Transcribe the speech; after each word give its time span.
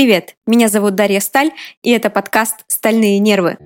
Привет, 0.00 0.34
меня 0.46 0.70
зовут 0.70 0.94
Дарья 0.94 1.20
Сталь, 1.20 1.50
и 1.82 1.90
это 1.90 2.08
подкаст 2.08 2.64
«Стальные 2.68 3.18
нервы». 3.18 3.58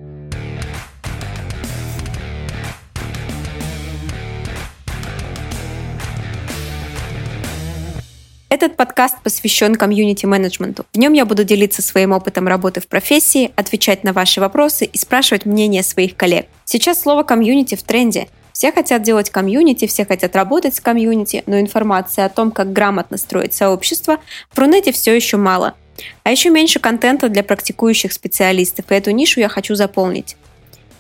Этот 8.49 8.77
подкаст 8.77 9.23
посвящен 9.23 9.77
комьюнити-менеджменту. 9.77 10.85
В 10.93 10.99
нем 10.99 11.13
я 11.13 11.25
буду 11.25 11.45
делиться 11.45 11.83
своим 11.83 12.11
опытом 12.11 12.49
работы 12.49 12.81
в 12.81 12.89
профессии, 12.89 13.53
отвечать 13.55 14.03
на 14.03 14.13
ваши 14.13 14.41
вопросы 14.41 14.87
и 14.87 14.99
спрашивать 14.99 15.47
мнение 15.47 15.85
своих 15.85 16.17
коллег. 16.17 16.47
Сейчас 16.65 17.01
слово 17.01 17.23
«комьюнити» 17.23 17.77
в 17.77 17.85
тренде. 17.85 18.27
Все 18.53 18.73
хотят 18.73 19.03
делать 19.03 19.31
комьюнити, 19.31 19.87
все 19.87 20.05
хотят 20.05 20.35
работать 20.35 20.75
с 20.75 20.81
комьюнити, 20.81 21.45
но 21.47 21.61
информации 21.61 22.25
о 22.25 22.29
том, 22.29 22.51
как 22.51 22.73
грамотно 22.73 23.19
строить 23.19 23.55
сообщество, 23.55 24.19
в 24.51 24.59
Рунете 24.59 24.91
все 24.91 25.15
еще 25.15 25.37
мало– 25.37 25.75
а 26.23 26.31
еще 26.31 26.51
меньше 26.51 26.81
контента 26.81 27.29
для 27.29 27.43
практикующих 27.43 28.13
специалистов, 28.13 28.87
и 28.91 28.95
эту 28.95 29.11
нишу 29.11 29.41
я 29.41 29.49
хочу 29.49 29.75
заполнить. 29.75 30.37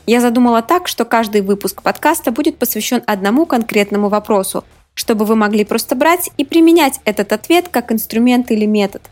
Я 0.06 0.20
задумала 0.20 0.60
так, 0.60 0.86
что 0.86 1.04
каждый 1.04 1.40
выпуск 1.40 1.82
подкаста 1.82 2.30
будет 2.30 2.58
посвящен 2.58 3.02
одному 3.06 3.46
конкретному 3.46 4.08
вопросу, 4.08 4.64
чтобы 4.94 5.24
вы 5.24 5.34
могли 5.34 5.64
просто 5.64 5.94
брать 5.94 6.30
и 6.36 6.44
применять 6.44 7.00
этот 7.04 7.32
ответ 7.32 7.68
как 7.68 7.90
инструмент 7.90 8.50
или 8.50 8.66
метод. 8.66 9.02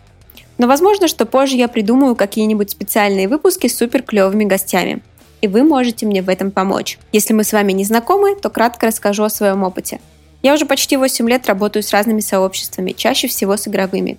Но 0.59 0.67
возможно, 0.67 1.09
что 1.09 1.27
позже 1.27 1.57
я 1.57 1.67
придумаю 1.67 2.15
какие-нибудь 2.15 2.71
специальные 2.71 3.27
выпуски 3.27 3.67
с 3.67 3.77
супер 3.77 4.03
клевыми 4.03 4.45
гостями. 4.45 5.03
И 5.41 5.49
вы 5.49 5.65
можете 5.65 6.07
мне 6.07 6.23
в 6.23 6.29
этом 6.29 6.53
помочь. 6.53 6.99
Если 7.11 7.33
мы 7.33 7.43
с 7.43 7.53
вами 7.53 7.73
не 7.73 7.85
знакомы, 7.85 8.37
то 8.37 8.49
кратко 8.49 8.87
расскажу 8.87 9.25
о 9.25 9.31
своем 9.31 9.65
опыте. 9.65 9.99
Я 10.43 10.55
уже 10.55 10.67
почти 10.67 10.97
8 10.97 11.29
лет 11.29 11.47
работаю 11.47 11.83
с 11.83 11.91
разными 11.91 12.21
сообществами, 12.21 12.93
чаще 12.93 13.29
всего 13.29 13.57
с 13.57 13.67
игровыми. 13.67 14.19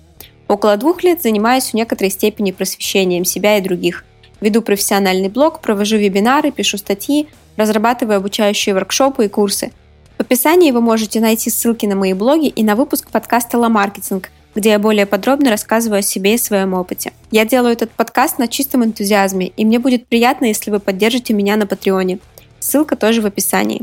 Около 0.54 0.76
двух 0.76 1.02
лет 1.02 1.20
занимаюсь 1.20 1.70
в 1.70 1.74
некоторой 1.74 2.10
степени 2.10 2.52
просвещением 2.52 3.24
себя 3.24 3.58
и 3.58 3.60
других. 3.60 4.04
Веду 4.40 4.62
профессиональный 4.62 5.28
блог, 5.28 5.60
провожу 5.60 5.96
вебинары, 5.96 6.52
пишу 6.52 6.78
статьи, 6.78 7.26
разрабатываю 7.56 8.18
обучающие 8.18 8.72
воркшопы 8.72 9.24
и 9.24 9.28
курсы. 9.28 9.72
В 10.16 10.20
описании 10.20 10.70
вы 10.70 10.80
можете 10.80 11.18
найти 11.18 11.50
ссылки 11.50 11.86
на 11.86 11.96
мои 11.96 12.12
блоги 12.12 12.46
и 12.46 12.62
на 12.62 12.76
выпуск 12.76 13.10
подкаста 13.10 13.58
«Ла 13.58 13.68
Маркетинг», 13.68 14.30
где 14.54 14.70
я 14.70 14.78
более 14.78 15.06
подробно 15.06 15.50
рассказываю 15.50 15.98
о 15.98 16.02
себе 16.02 16.34
и 16.34 16.38
своем 16.38 16.74
опыте. 16.74 17.10
Я 17.32 17.44
делаю 17.44 17.72
этот 17.72 17.90
подкаст 17.90 18.38
на 18.38 18.46
чистом 18.46 18.84
энтузиазме, 18.84 19.48
и 19.48 19.64
мне 19.64 19.80
будет 19.80 20.06
приятно, 20.06 20.44
если 20.44 20.70
вы 20.70 20.78
поддержите 20.78 21.34
меня 21.34 21.56
на 21.56 21.66
Патреоне. 21.66 22.20
Ссылка 22.60 22.94
тоже 22.94 23.22
в 23.22 23.26
описании. 23.26 23.82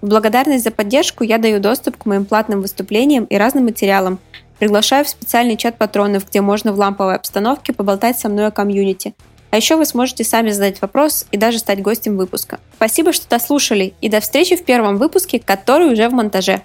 В 0.00 0.08
благодарность 0.08 0.64
за 0.64 0.72
поддержку 0.72 1.22
я 1.22 1.38
даю 1.38 1.60
доступ 1.60 1.96
к 1.96 2.06
моим 2.06 2.24
платным 2.24 2.60
выступлениям 2.60 3.24
и 3.24 3.36
разным 3.36 3.66
материалам, 3.66 4.18
Приглашаю 4.58 5.04
в 5.04 5.08
специальный 5.08 5.56
чат 5.56 5.78
патронов, 5.78 6.28
где 6.28 6.40
можно 6.40 6.72
в 6.72 6.78
ламповой 6.78 7.14
обстановке 7.14 7.72
поболтать 7.72 8.18
со 8.18 8.28
мной 8.28 8.46
о 8.46 8.50
комьюнити. 8.50 9.14
А 9.50 9.56
еще 9.56 9.76
вы 9.76 9.86
сможете 9.86 10.24
сами 10.24 10.50
задать 10.50 10.82
вопрос 10.82 11.26
и 11.30 11.38
даже 11.38 11.58
стать 11.58 11.80
гостем 11.80 12.16
выпуска. 12.16 12.60
Спасибо, 12.76 13.12
что 13.12 13.28
дослушали, 13.28 13.94
и 14.00 14.08
до 14.08 14.20
встречи 14.20 14.56
в 14.56 14.64
первом 14.64 14.98
выпуске, 14.98 15.40
который 15.40 15.92
уже 15.92 16.08
в 16.08 16.12
монтаже. 16.12 16.62